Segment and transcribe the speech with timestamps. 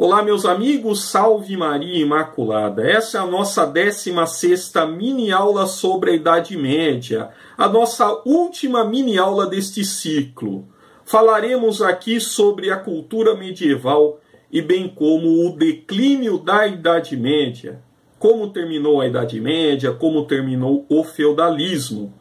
[0.00, 2.88] Olá, meus amigos, salve Maria Imaculada.
[2.88, 9.18] Essa é a nossa 16 mini aula sobre a Idade Média, a nossa última mini
[9.18, 10.68] aula deste ciclo.
[11.04, 14.20] Falaremos aqui sobre a cultura medieval
[14.52, 17.82] e bem como o declínio da Idade Média,
[18.20, 22.14] como terminou a Idade Média, como terminou o feudalismo.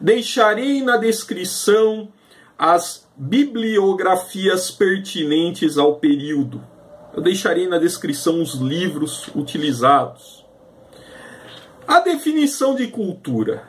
[0.00, 2.08] Deixarei na descrição
[2.56, 6.71] as bibliografias pertinentes ao período
[7.14, 10.44] eu deixarei na descrição os livros utilizados.
[11.86, 13.64] A definição de cultura.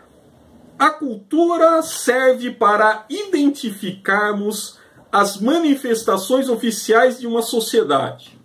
[0.79, 4.79] A cultura serve para identificarmos
[5.11, 8.39] as manifestações oficiais de uma sociedade.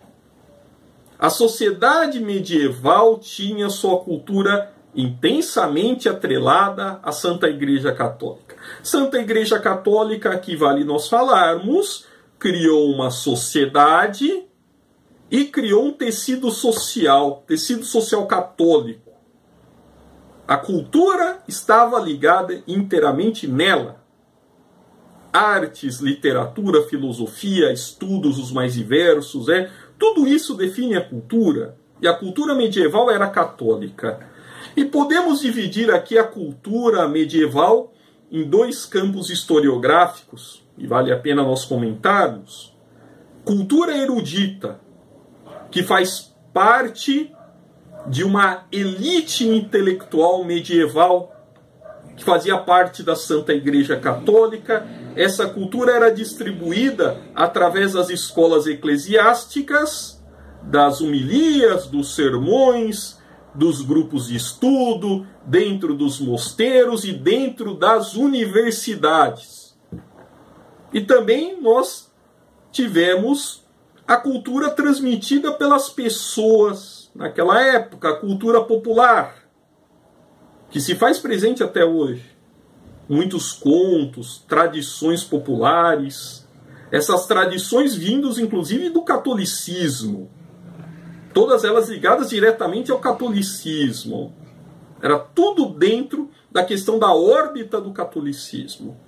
[1.18, 8.56] A sociedade medieval tinha sua cultura intensamente atrelada à Santa Igreja Católica.
[8.82, 12.06] Santa Igreja Católica, aqui vale nós falarmos,
[12.38, 14.47] criou uma sociedade
[15.30, 19.12] e criou um tecido social, tecido social católico.
[20.46, 24.02] A cultura estava ligada inteiramente nela.
[25.30, 31.76] Artes, literatura, filosofia, estudos os mais diversos, é, tudo isso define a cultura.
[32.00, 34.26] E a cultura medieval era católica.
[34.74, 37.92] E podemos dividir aqui a cultura medieval
[38.30, 42.74] em dois campos historiográficos, e vale a pena nós comentarmos.
[43.44, 44.80] Cultura erudita,
[45.70, 47.32] que faz parte
[48.06, 51.34] de uma elite intelectual medieval
[52.16, 54.86] que fazia parte da Santa Igreja Católica.
[55.14, 60.20] Essa cultura era distribuída através das escolas eclesiásticas,
[60.62, 63.18] das humilias, dos sermões,
[63.54, 69.78] dos grupos de estudo, dentro dos mosteiros e dentro das universidades.
[70.92, 72.12] E também nós
[72.72, 73.64] tivemos
[74.08, 79.34] a cultura transmitida pelas pessoas naquela época, a cultura popular,
[80.70, 82.24] que se faz presente até hoje.
[83.06, 86.48] Muitos contos, tradições populares,
[86.90, 90.30] essas tradições vindos inclusive do catolicismo,
[91.34, 94.34] todas elas ligadas diretamente ao catolicismo.
[95.02, 98.98] Era tudo dentro da questão da órbita do catolicismo.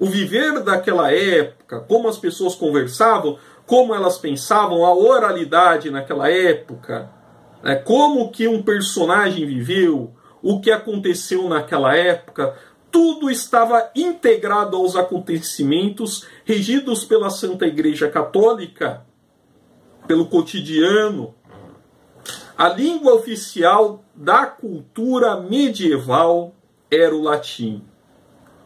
[0.00, 3.38] O viver daquela época, como as pessoas conversavam,
[3.70, 7.08] como elas pensavam, a oralidade naquela época,
[7.62, 12.58] né, como que um personagem viveu, o que aconteceu naquela época,
[12.90, 19.06] tudo estava integrado aos acontecimentos regidos pela Santa Igreja Católica,
[20.04, 21.32] pelo cotidiano.
[22.58, 26.52] A língua oficial da cultura medieval
[26.90, 27.84] era o latim.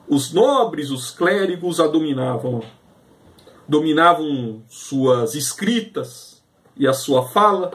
[0.08, 2.62] Os nobres, os clérigos a dominavam
[3.68, 6.42] dominavam suas escritas
[6.76, 7.72] e a sua fala.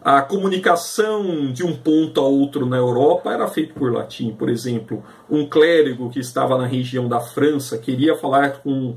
[0.00, 4.32] A comunicação de um ponto a outro na Europa era feita por latim.
[4.32, 8.96] Por exemplo, um clérigo que estava na região da França queria falar com,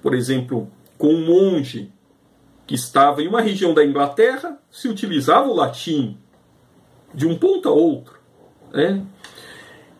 [0.00, 1.92] por exemplo, com um monge
[2.66, 6.18] que estava em uma região da Inglaterra, se utilizava o latim
[7.14, 8.18] de um ponto a outro.
[8.72, 9.02] Né?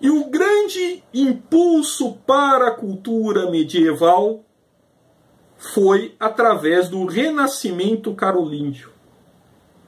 [0.00, 4.44] E o grande impulso para a cultura medieval
[5.58, 8.91] foi através do Renascimento Carolíngio.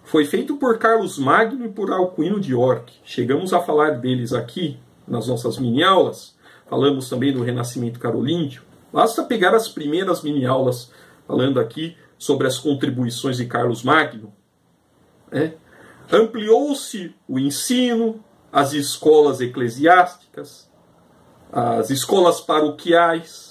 [0.03, 2.93] Foi feito por Carlos Magno e por Alcuino de York.
[3.05, 4.77] Chegamos a falar deles aqui
[5.07, 6.35] nas nossas mini-aulas.
[6.69, 8.63] Falamos também do Renascimento Carolíngio.
[8.93, 10.91] Basta pegar as primeiras mini-aulas
[11.27, 14.33] falando aqui sobre as contribuições de Carlos Magno.
[15.31, 15.53] É.
[16.13, 20.69] Ampliou-se o ensino, as escolas eclesiásticas,
[21.53, 23.50] as escolas paroquiais,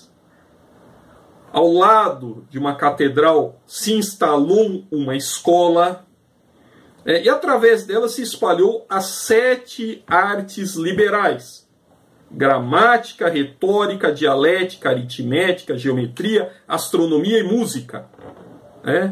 [1.51, 6.05] ao lado de uma catedral se instalou uma escola
[7.05, 11.67] é, e através dela se espalhou as sete artes liberais:
[12.29, 18.05] gramática, retórica, dialética, aritmética, geometria, astronomia e música.
[18.83, 19.11] É.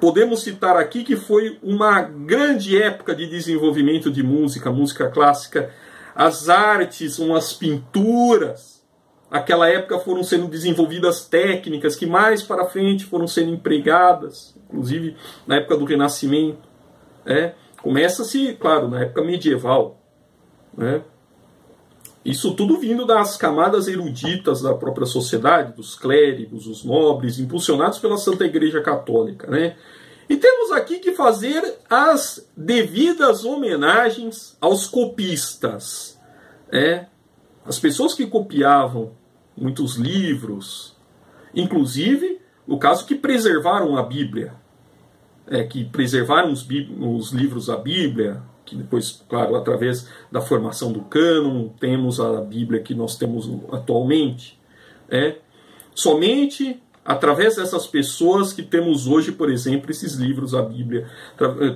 [0.00, 5.70] Podemos citar aqui que foi uma grande época de desenvolvimento de música, música clássica,
[6.12, 8.81] as artes, umas pinturas,
[9.32, 15.56] Naquela época foram sendo desenvolvidas técnicas que mais para frente foram sendo empregadas, inclusive na
[15.56, 16.68] época do Renascimento.
[17.24, 17.54] Né?
[17.82, 19.98] Começa-se, claro, na época medieval.
[20.76, 21.00] Né?
[22.22, 28.18] Isso tudo vindo das camadas eruditas da própria sociedade, dos clérigos, os nobres, impulsionados pela
[28.18, 29.50] Santa Igreja Católica.
[29.50, 29.76] Né?
[30.28, 36.20] E temos aqui que fazer as devidas homenagens aos copistas.
[36.70, 37.08] Né?
[37.64, 39.21] As pessoas que copiavam
[39.56, 40.96] muitos livros,
[41.54, 44.54] inclusive o caso que preservaram a Bíblia.
[45.46, 46.66] é, que preservaram os,
[47.00, 52.80] os, livros da Bíblia, que depois, claro, através da formação do cânon, temos a Bíblia
[52.80, 54.58] que nós temos atualmente.
[55.10, 55.36] É,
[55.94, 61.08] somente através dessas pessoas que temos hoje, por exemplo, esses livros da Bíblia,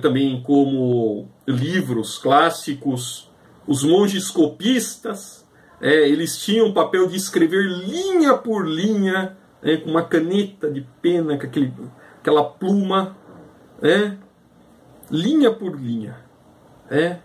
[0.01, 3.29] também como livros clássicos,
[3.67, 5.45] os monges copistas,
[5.79, 10.81] é, eles tinham o papel de escrever linha por linha, é, com uma caneta de
[11.01, 11.73] pena, com aquele,
[12.19, 13.15] aquela pluma,
[13.81, 14.13] é,
[15.11, 16.17] linha por linha.
[16.89, 17.17] É.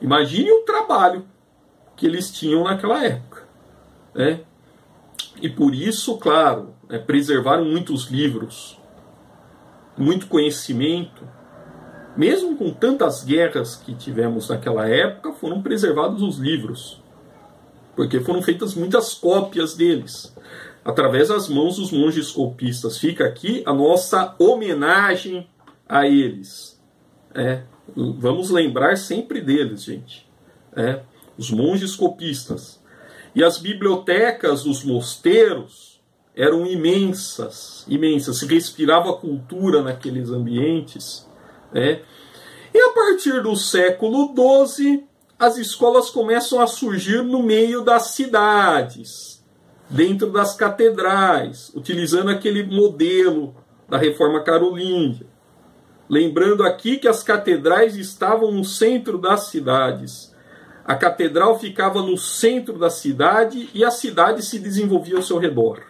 [0.00, 1.24] Imagine o trabalho
[1.96, 3.44] que eles tinham naquela época.
[4.14, 4.40] É.
[5.40, 8.78] E por isso, claro, é, preservaram muitos livros,
[9.96, 11.26] muito conhecimento.
[12.16, 17.02] Mesmo com tantas guerras que tivemos naquela época, foram preservados os livros,
[17.94, 20.34] porque foram feitas muitas cópias deles,
[20.84, 22.98] através das mãos dos monges copistas.
[22.98, 25.48] Fica aqui a nossa homenagem
[25.88, 26.80] a eles.
[27.34, 27.62] É,
[27.94, 30.28] vamos lembrar sempre deles, gente.
[30.76, 31.00] É,
[31.36, 32.80] os monges copistas.
[33.34, 36.00] E as bibliotecas dos mosteiros
[36.36, 38.38] eram imensas, imensas.
[38.38, 41.28] Se respirava cultura naqueles ambientes.
[41.72, 42.00] Né?
[42.72, 45.04] E a partir do século XII,
[45.38, 49.44] as escolas começam a surgir no meio das cidades,
[49.88, 53.54] dentro das catedrais, utilizando aquele modelo
[53.88, 55.26] da reforma carolíngia.
[56.08, 60.34] Lembrando aqui que as catedrais estavam no centro das cidades
[60.84, 65.82] a catedral ficava no centro da cidade e a cidade se desenvolvia ao seu redor.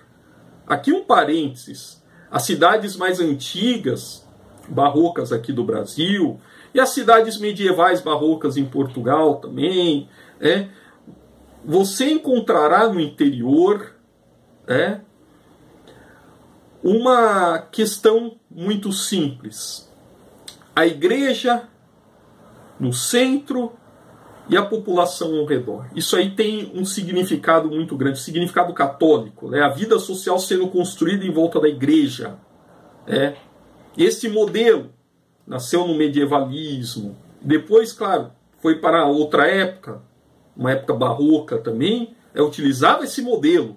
[0.64, 2.00] Aqui um parênteses:
[2.30, 4.24] as cidades mais antigas,
[4.68, 6.40] barrocas aqui do Brasil,
[6.74, 10.08] e as cidades medievais barrocas em Portugal também,
[10.40, 10.66] é,
[11.64, 13.94] você encontrará no interior
[14.66, 15.00] é,
[16.82, 19.88] uma questão muito simples.
[20.74, 21.68] A igreja
[22.78, 23.72] no centro
[24.48, 25.86] e a população ao redor.
[25.94, 29.62] Isso aí tem um significado muito grande, significado católico, né?
[29.62, 32.36] a vida social sendo construída em volta da igreja.
[33.06, 33.34] É.
[33.96, 34.90] Esse modelo
[35.46, 40.00] nasceu no medievalismo, depois, claro, foi para outra época,
[40.56, 43.76] uma época barroca também, é utilizado esse modelo.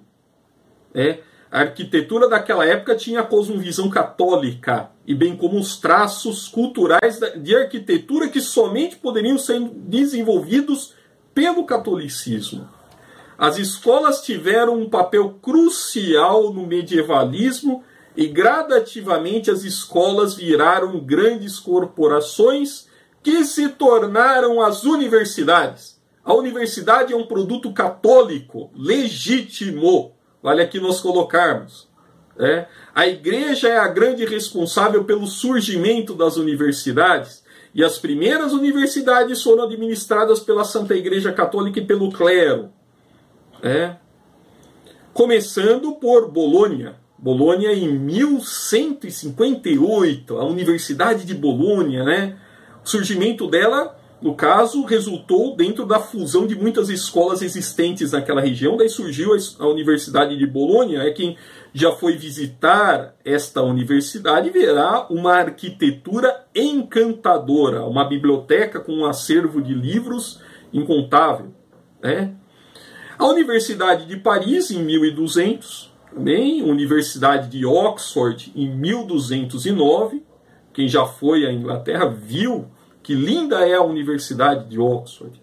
[0.94, 1.18] É.
[1.50, 7.56] A arquitetura daquela época tinha a cosmovisão católica, e bem como os traços culturais de
[7.56, 10.94] arquitetura que somente poderiam ser desenvolvidos
[11.34, 12.68] pelo catolicismo.
[13.38, 17.84] As escolas tiveram um papel crucial no medievalismo
[18.18, 22.88] e gradativamente as escolas viraram grandes corporações
[23.22, 26.00] que se tornaram as universidades.
[26.24, 31.88] A universidade é um produto católico legítimo Vale aqui nós colocarmos.
[32.38, 37.44] É, a igreja é a grande responsável pelo surgimento das universidades,
[37.74, 42.72] e as primeiras universidades foram administradas pela Santa Igreja Católica e pelo clero.
[43.62, 43.96] É,
[45.12, 46.96] começando por Bolônia.
[47.18, 52.36] Bolônia em 1158, a Universidade de Bolônia, né?
[52.84, 58.76] O surgimento dela no caso, resultou dentro da fusão de muitas escolas existentes naquela região.
[58.76, 59.30] Daí surgiu
[59.60, 61.02] a Universidade de Bolonha.
[61.02, 61.36] É quem
[61.72, 69.72] já foi visitar esta universidade verá uma arquitetura encantadora, uma biblioteca com um acervo de
[69.72, 70.40] livros
[70.72, 71.54] incontável.
[72.02, 72.34] Né?
[73.16, 80.20] A Universidade de Paris, em 1200, também, Universidade de Oxford, em 1209.
[80.72, 82.66] Quem já foi à Inglaterra viu
[83.02, 85.40] que linda é a Universidade de Oxford.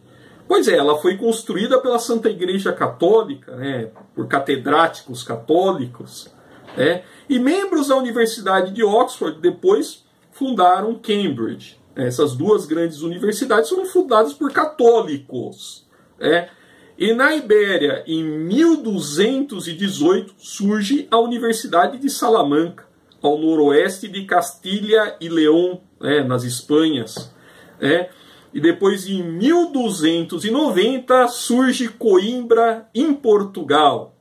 [0.48, 6.32] Pois é, ela foi construída pela Santa Igreja Católica, né, por catedráticos católicos,
[6.78, 11.80] né, e membros da Universidade de Oxford depois fundaram Cambridge.
[11.96, 15.88] Essas duas grandes universidades foram fundadas por católicos.
[16.20, 16.50] Né,
[16.98, 22.86] e na Ibéria, em 1218, surge a Universidade de Salamanca,
[23.22, 27.36] ao noroeste de Castilha e León, né, nas Espanhas.
[27.82, 28.08] É,
[28.54, 34.16] e depois, em 1290, surge Coimbra, em Portugal,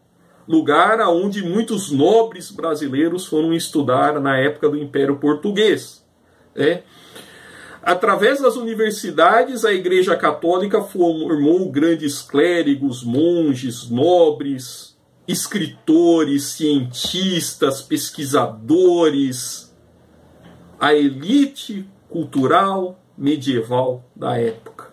[0.48, 6.04] lugar aonde muitos nobres brasileiros foram estudar na época do Império Português.
[6.56, 6.82] É.
[7.86, 14.96] Através das universidades, a Igreja Católica formou grandes clérigos, monges, nobres,
[15.28, 19.70] escritores, cientistas, pesquisadores,
[20.80, 24.88] a elite cultural, medieval da época,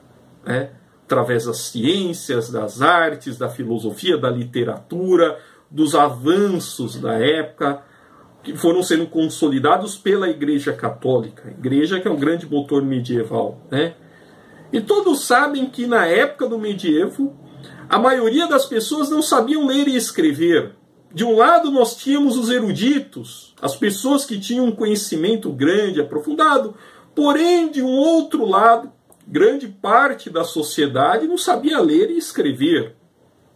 [0.46, 0.72] né?
[1.06, 7.84] através das ciências, das artes, da filosofia, da literatura, dos avanços da época,
[8.44, 13.60] que foram sendo consolidados pela Igreja Católica, a Igreja que é um grande motor medieval,
[13.70, 13.94] né?
[14.74, 17.36] E todos sabem que na época do medievo,
[17.90, 20.72] a maioria das pessoas não sabiam ler e escrever.
[21.14, 26.74] De um lado, nós tínhamos os eruditos, as pessoas que tinham um conhecimento grande, aprofundado,
[27.14, 28.90] porém, de um outro lado,
[29.28, 32.96] grande parte da sociedade não sabia ler e escrever.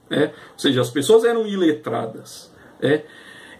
[0.09, 0.33] Né?
[0.51, 2.51] Ou seja, as pessoas eram iletradas.
[2.81, 3.03] Né?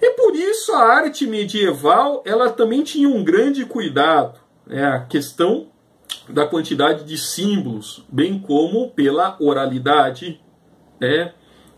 [0.05, 4.39] E por isso a arte medieval ela também tinha um grande cuidado.
[4.67, 4.85] Né?
[4.85, 5.69] A questão
[6.29, 10.39] da quantidade de símbolos, bem como pela oralidade.
[11.01, 11.33] Né?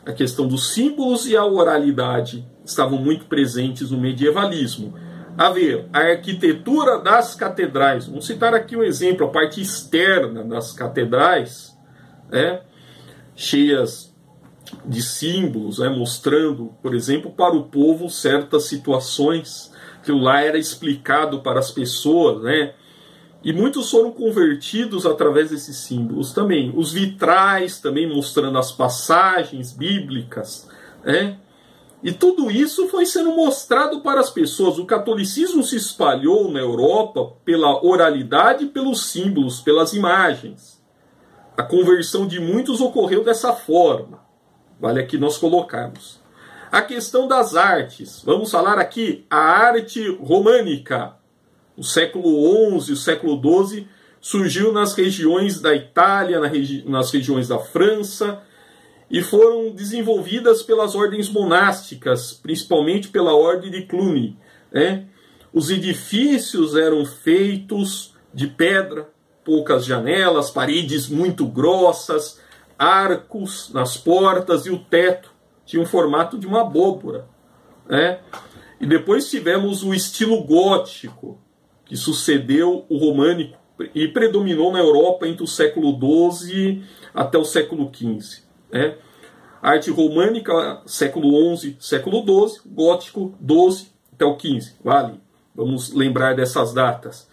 [0.05, 4.93] A questão dos símbolos e a oralidade estavam muito presentes no medievalismo.
[5.37, 8.07] A ver, a arquitetura das catedrais.
[8.07, 11.73] Vamos citar aqui um exemplo, a parte externa das catedrais,
[12.29, 12.59] né?
[13.37, 14.06] cheias
[14.85, 15.89] de símbolos, né?
[15.89, 19.71] mostrando, por exemplo, para o povo certas situações
[20.03, 22.73] que lá era explicado para as pessoas, né?
[23.43, 26.73] E muitos foram convertidos através desses símbolos também.
[26.75, 30.67] Os vitrais também mostrando as passagens bíblicas,
[31.03, 31.37] né?
[32.03, 34.77] E tudo isso foi sendo mostrado para as pessoas.
[34.77, 40.81] O catolicismo se espalhou na Europa pela oralidade, pelos símbolos, pelas imagens.
[41.57, 44.26] A conversão de muitos ocorreu dessa forma.
[44.79, 46.19] Vale aqui nós colocarmos.
[46.71, 48.21] A questão das artes.
[48.23, 51.15] Vamos falar aqui a arte românica.
[51.75, 53.87] O século XI, o século XII
[54.19, 56.41] surgiu nas regiões da Itália,
[56.85, 58.41] nas regiões da França,
[59.09, 64.37] e foram desenvolvidas pelas ordens monásticas, principalmente pela ordem de Cluny.
[64.71, 65.05] Né?
[65.53, 69.09] Os edifícios eram feitos de pedra,
[69.45, 72.41] poucas janelas, paredes muito grossas,
[72.77, 75.31] arcos nas portas e o teto
[75.65, 77.27] tinha o formato de uma abóbora.
[77.87, 78.19] Né?
[78.79, 81.39] E depois tivemos o estilo gótico,
[81.85, 83.57] que sucedeu o românico
[83.93, 85.97] e predominou na Europa entre o século
[86.31, 88.43] XII até o século XV.
[88.71, 88.97] Né?
[89.61, 94.73] Arte românica, século XI, século XII, gótico, XII até o XV.
[94.83, 95.19] Vale,
[95.55, 97.27] vamos lembrar dessas datas.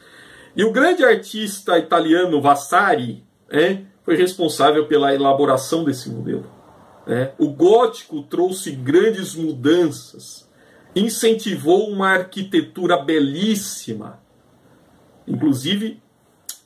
[0.56, 6.46] E o grande artista italiano Vasari é, foi responsável pela elaboração desse modelo.
[7.06, 10.48] É, o gótico trouxe grandes mudanças,
[10.94, 14.20] incentivou uma arquitetura belíssima,
[15.26, 16.02] inclusive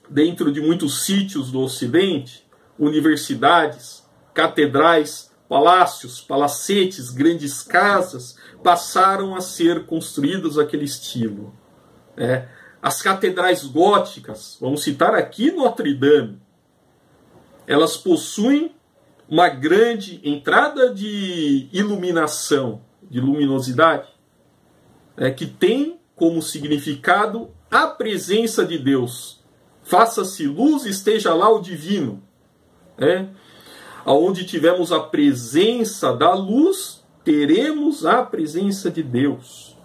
[0.08, 2.46] dentro de muitos sítios do Ocidente,
[2.78, 11.54] universidades, catedrais, palácios, palacetes, grandes casas passaram a ser construídos naquele estilo.
[12.16, 12.46] É,
[12.80, 16.40] as catedrais góticas, vamos citar aqui Notre Dame,
[17.68, 18.74] elas possuem
[19.28, 24.08] uma grande entrada de iluminação, de luminosidade,
[25.18, 29.44] é, que tem como significado a presença de Deus.
[29.82, 32.22] Faça-se luz, esteja lá o divino.
[32.96, 33.26] É,
[34.04, 39.76] aonde tivemos a presença da luz, teremos a presença de Deus,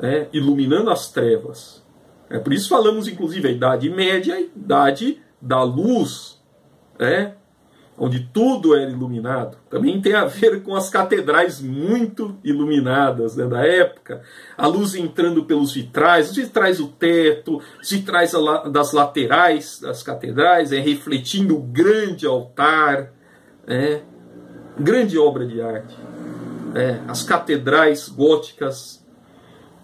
[0.00, 1.80] é, iluminando as trevas.
[2.28, 6.39] É por isso falamos, inclusive, a Idade Média, a Idade da Luz,
[7.00, 7.32] é,
[7.98, 9.58] onde tudo era iluminado.
[9.68, 14.22] Também tem a ver com as catedrais muito iluminadas né, da época.
[14.56, 18.32] A luz entrando pelos vitrais, os vitrais do teto, os vitrais
[18.72, 23.12] das laterais das catedrais, é, refletindo o grande altar
[23.66, 24.00] é,
[24.78, 25.96] grande obra de arte.
[26.74, 29.04] É, as catedrais góticas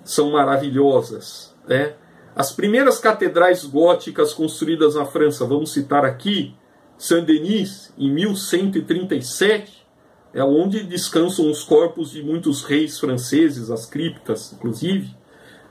[0.05, 1.55] são maravilhosas.
[1.69, 1.95] É.
[2.35, 6.55] As primeiras catedrais góticas construídas na França, vamos citar aqui,
[6.99, 9.87] Saint-Denis, em 1137,
[10.35, 15.15] é onde descansam os corpos de muitos reis franceses, as criptas, inclusive.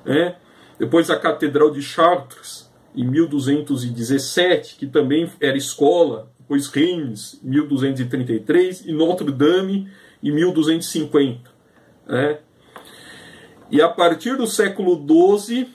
[0.05, 0.35] É.
[0.79, 8.93] Depois a Catedral de Chartres, em 1217, que também era escola depois Reims, 1233, e
[8.93, 9.89] Notre Dame,
[10.21, 11.49] em 1250.
[12.07, 12.37] Né?
[13.71, 15.67] E a partir do século XII,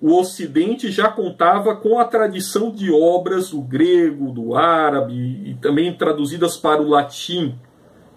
[0.00, 5.14] o Ocidente já contava com a tradição de obras do grego, do árabe,
[5.44, 7.58] e também traduzidas para o latim.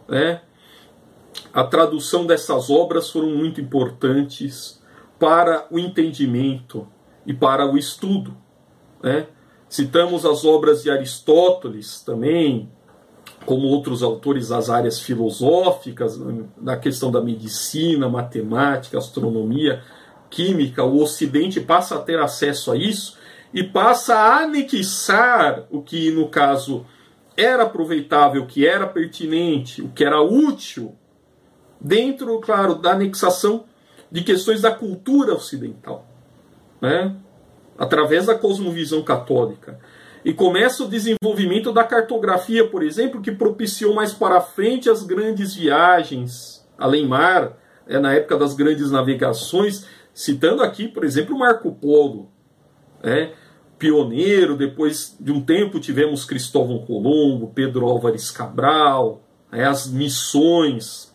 [0.08, 0.42] Né?
[1.54, 4.82] A tradução dessas obras foram muito importantes
[5.20, 6.88] para o entendimento
[7.26, 8.36] e para o estudo.
[9.02, 9.28] Né?
[9.68, 12.70] Citamos as obras de Aristóteles também,
[13.46, 16.18] como outros autores das áreas filosóficas,
[16.56, 19.84] na questão da medicina, matemática, astronomia,
[20.34, 20.84] química.
[20.84, 23.18] O Ocidente passa a ter acesso a isso
[23.54, 26.86] e passa a anexar o que, no caso,
[27.38, 30.96] era aproveitável, o que era pertinente, o que era útil,
[31.80, 33.66] dentro, claro, da anexação
[34.12, 36.08] de questões da cultura ocidental,
[36.82, 37.16] né?
[37.78, 39.80] através da cosmovisão católica.
[40.26, 45.54] E começa o desenvolvimento da cartografia, por exemplo, que propiciou mais para frente as grandes
[45.54, 52.30] viagens além mar, é, na época das grandes navegações, citando aqui, por exemplo, Marco Polo,
[53.02, 53.32] é,
[53.78, 54.56] pioneiro.
[54.56, 61.14] Depois de um tempo tivemos Cristóvão Colombo, Pedro Álvares Cabral, é, as missões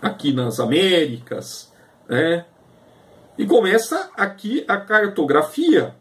[0.00, 1.72] aqui nas Américas,
[2.08, 2.44] né?
[3.38, 5.94] E começa aqui a cartografia,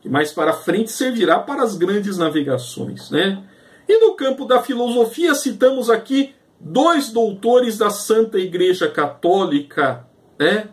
[0.00, 3.42] que mais para frente servirá para as grandes navegações, né?
[3.88, 10.06] E no campo da filosofia citamos aqui dois doutores da Santa Igreja Católica,
[10.38, 10.68] né?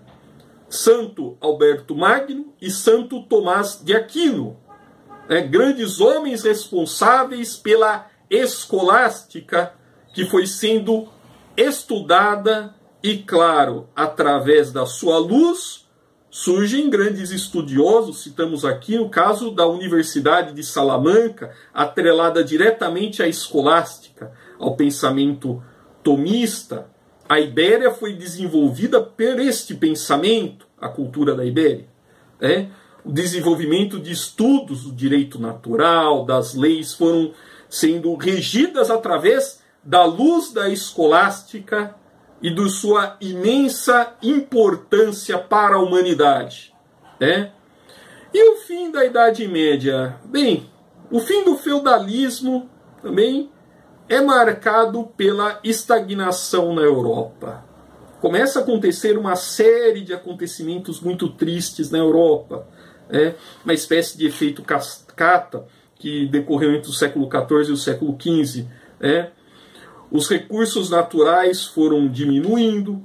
[0.69, 4.57] Santo Alberto Magno e Santo Tomás de Aquino,
[5.29, 5.41] né?
[5.41, 9.73] grandes homens responsáveis pela escolástica
[10.13, 11.07] que foi sendo
[11.55, 15.87] estudada e, claro, através da sua luz,
[16.29, 18.23] surgem grandes estudiosos.
[18.23, 25.63] Citamos aqui o caso da Universidade de Salamanca, atrelada diretamente à escolástica, ao pensamento
[26.03, 26.89] tomista.
[27.29, 31.87] A Ibéria foi desenvolvida por este pensamento, a cultura da Ibéria.
[32.39, 32.67] É?
[33.03, 37.33] O desenvolvimento de estudos do direito natural, das leis, foram
[37.69, 41.95] sendo regidas através da luz da escolástica
[42.41, 46.73] e de sua imensa importância para a humanidade.
[47.19, 47.51] Né?
[48.33, 50.17] E o fim da Idade Média?
[50.25, 50.69] Bem,
[51.09, 52.69] o fim do feudalismo
[53.01, 53.49] também
[54.09, 57.65] é marcado pela estagnação na Europa.
[58.21, 62.67] Começa a acontecer uma série de acontecimentos muito tristes na Europa.
[63.09, 63.35] Né?
[63.63, 68.65] Uma espécie de efeito cascata que decorreu entre o século XIV e o século XV.
[68.99, 69.31] Né?
[70.11, 73.03] Os recursos naturais foram diminuindo,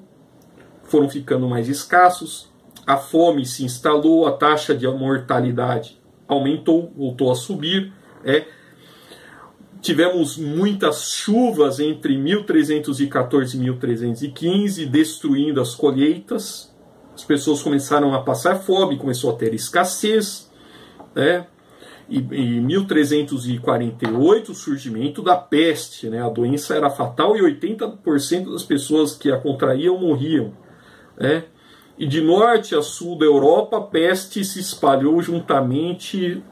[0.85, 2.51] foram ficando mais escassos,
[2.87, 7.93] a fome se instalou, a taxa de mortalidade aumentou, voltou a subir.
[8.25, 8.45] É.
[9.83, 16.73] Tivemos muitas chuvas entre 1314 e 1315, destruindo as colheitas.
[17.15, 20.51] As pessoas começaram a passar fome, começou a ter escassez.
[21.15, 21.47] Né?
[22.13, 26.23] e, em 1348 o surgimento da peste, né?
[26.23, 30.53] A doença era fatal e 80% das pessoas que a contraíam morriam,
[31.19, 31.45] né?
[31.99, 36.43] E de norte a sul da Europa, a peste se espalhou juntamente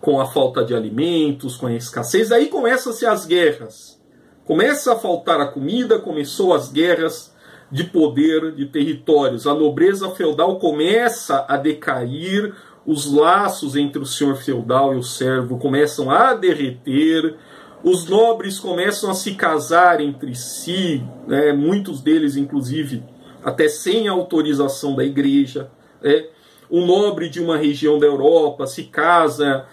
[0.00, 2.32] com a falta de alimentos, com a escassez.
[2.32, 4.00] Aí começam-se as guerras.
[4.44, 7.32] Começa a faltar a comida, começou as guerras
[7.70, 9.46] de poder, de territórios.
[9.46, 12.52] A nobreza feudal começa a decair,
[12.84, 17.36] os laços entre o senhor feudal e o servo começam a derreter,
[17.84, 23.02] os nobres começam a se casar entre si, né, muitos deles, inclusive,
[23.44, 25.70] até sem autorização da igreja.
[26.02, 26.26] Né.
[26.70, 29.66] Um nobre de uma região da Europa se casa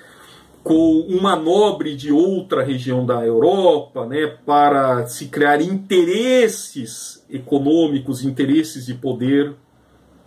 [0.64, 8.86] com uma nobre de outra região da Europa, né, para se criar interesses econômicos, interesses
[8.86, 9.54] de poder,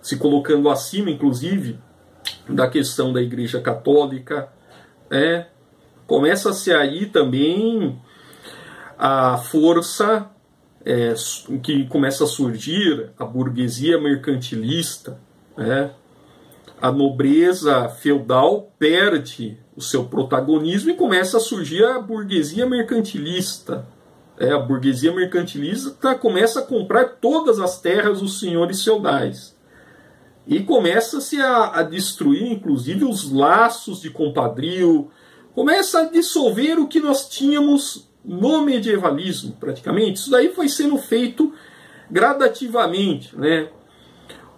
[0.00, 1.78] se colocando acima, inclusive,
[2.48, 4.48] da questão da Igreja Católica.
[5.10, 5.46] É,
[6.10, 7.96] Começa-se aí também
[8.98, 10.28] a força
[10.84, 11.14] é,
[11.62, 15.20] que começa a surgir, a burguesia mercantilista.
[15.56, 15.90] É,
[16.80, 23.86] a nobreza feudal perde o seu protagonismo e começa a surgir a burguesia mercantilista.
[24.38, 29.54] É, a burguesia mercantilista começa a comprar todas as terras dos senhores feudais.
[30.46, 35.10] E começa-se a, a, destruir, inclusive, os laços de compadrio,
[35.54, 40.18] começa a dissolver o que nós tínhamos no medievalismo, praticamente.
[40.20, 41.52] Isso daí foi sendo feito
[42.10, 43.68] gradativamente, né?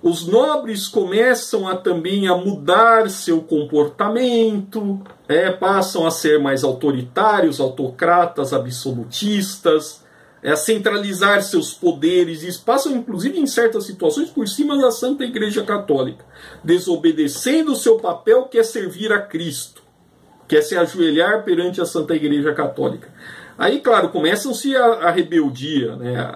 [0.02, 7.60] Os nobres começam a também a mudar seu comportamento, é, passam a ser mais autoritários,
[7.60, 10.02] autocratas, absolutistas,
[10.42, 15.22] é, a centralizar seus poderes e passam, inclusive, em certas situações, por cima da Santa
[15.22, 16.24] Igreja Católica,
[16.64, 19.82] desobedecendo o seu papel que é servir a Cristo,
[20.48, 23.08] que é se ajoelhar perante a Santa Igreja Católica.
[23.56, 26.34] Aí, claro, começam-se a, a, rebeldia, né?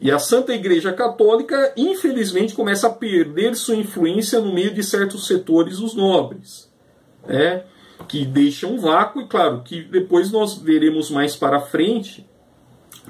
[0.00, 5.26] E a Santa Igreja Católica, infelizmente, começa a perder sua influência no meio de certos
[5.26, 6.70] setores dos nobres,
[7.26, 7.64] né?
[8.06, 12.28] que deixam um vácuo, e claro, que depois nós veremos mais para frente,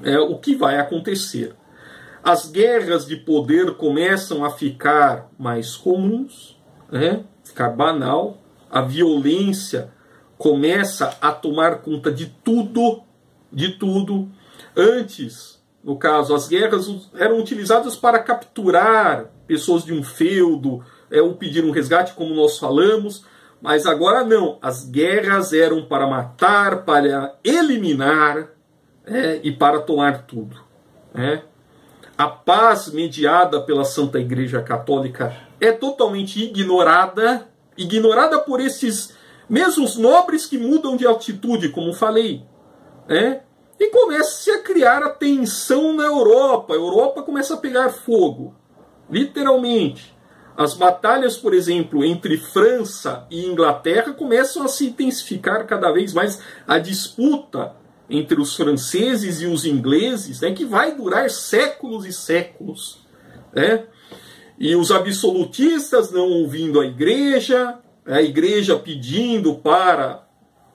[0.03, 1.55] é, o que vai acontecer.
[2.23, 6.59] As guerras de poder começam a ficar mais comuns,
[6.91, 7.23] né?
[7.43, 9.91] ficar banal, a violência
[10.37, 13.03] começa a tomar conta de tudo,
[13.51, 14.29] de tudo.
[14.75, 21.35] Antes, no caso, as guerras eram utilizadas para capturar pessoas de um feudo, é, ou
[21.35, 23.25] pedir um resgate, como nós falamos,
[23.61, 24.57] mas agora não.
[24.61, 28.49] As guerras eram para matar, para eliminar
[29.05, 30.57] é, e para tomar tudo.
[31.15, 31.41] É.
[32.17, 39.17] A paz mediada pela Santa Igreja Católica é totalmente ignorada, ignorada por esses
[39.49, 42.43] mesmos nobres que mudam de altitude, como falei.
[43.07, 43.41] É,
[43.79, 46.73] e começa a criar a tensão na Europa.
[46.73, 48.53] A Europa começa a pegar fogo,
[49.09, 50.13] literalmente.
[50.57, 56.41] As batalhas, por exemplo, entre França e Inglaterra começam a se intensificar cada vez mais.
[56.67, 57.75] A disputa
[58.09, 63.05] entre os franceses e os ingleses, né, que vai durar séculos e séculos.
[63.53, 63.85] Né?
[64.59, 70.27] E os absolutistas não ouvindo a igreja, a igreja pedindo para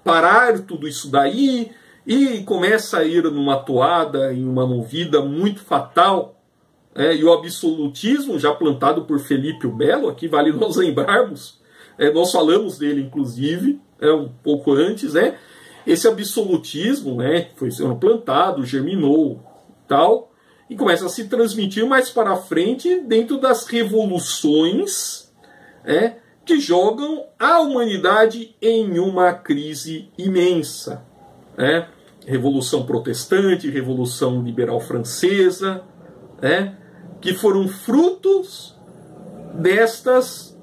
[0.02, 1.70] parar tudo isso daí,
[2.06, 6.40] e começa a ir numa toada, em uma movida muito fatal.
[6.94, 11.60] É, e o absolutismo, já plantado por Felipe o Belo, aqui vale nós lembrarmos,
[11.98, 15.38] é, nós falamos dele inclusive, é, um pouco antes, né?
[15.86, 19.42] Esse absolutismo né, foi sendo plantado, germinou
[19.86, 20.32] tal,
[20.68, 25.30] e começa a se transmitir mais para frente dentro das revoluções
[25.84, 26.14] é,
[26.44, 31.04] que jogam a humanidade em uma crise imensa.
[31.56, 31.86] É,
[32.26, 35.82] Revolução Protestante, Revolução Liberal Francesa,
[36.40, 36.76] né,
[37.20, 38.74] que foram frutos
[39.54, 40.58] destas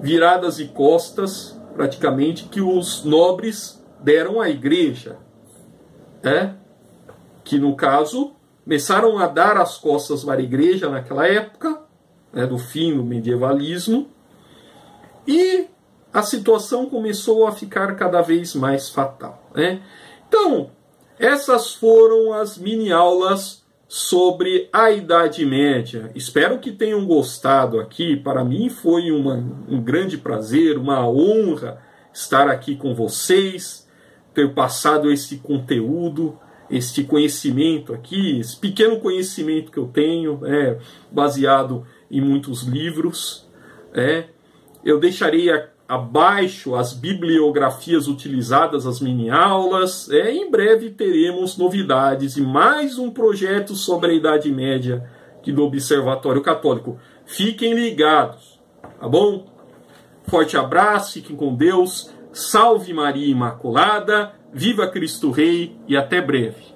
[0.00, 5.16] viradas e costas, praticamente, que os nobres deram à igreja.
[6.22, 6.56] Né,
[7.44, 8.32] que, no caso,
[8.64, 11.82] começaram a dar as costas para a igreja naquela época,
[12.32, 14.08] né, do fim do medievalismo,
[15.26, 15.66] e
[16.12, 19.50] a situação começou a ficar cada vez mais fatal.
[19.54, 19.82] Né?
[20.32, 20.70] Então,
[21.18, 26.10] essas foram as mini aulas sobre a Idade Média.
[26.14, 28.16] Espero que tenham gostado aqui.
[28.16, 29.34] Para mim foi uma,
[29.68, 31.82] um grande prazer, uma honra
[32.14, 33.86] estar aqui com vocês,
[34.32, 36.38] ter passado esse conteúdo,
[36.70, 40.78] este conhecimento aqui, esse pequeno conhecimento que eu tenho, é,
[41.10, 43.46] baseado em muitos livros.
[43.92, 44.24] É.
[44.82, 45.50] Eu deixarei
[45.92, 50.08] abaixo as bibliografias utilizadas, as mini-aulas.
[50.08, 55.62] É, em breve teremos novidades e mais um projeto sobre a Idade Média aqui do
[55.62, 56.98] Observatório Católico.
[57.26, 58.58] Fiquem ligados,
[58.98, 59.46] tá bom?
[60.26, 62.10] Forte abraço, fiquem com Deus.
[62.32, 66.71] Salve Maria Imaculada, viva Cristo Rei e até breve.